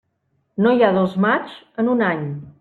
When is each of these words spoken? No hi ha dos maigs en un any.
No 0.65 0.71
hi 0.77 0.81
ha 0.87 0.89
dos 0.95 1.15
maigs 1.27 1.61
en 1.85 1.95
un 1.95 2.05
any. 2.09 2.29